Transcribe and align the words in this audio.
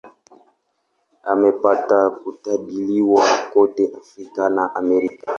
Amepata 1.23 2.09
kutambuliwa 2.09 3.25
kote 3.53 3.91
Afrika 4.01 4.49
na 4.49 4.75
Amerika. 4.75 5.27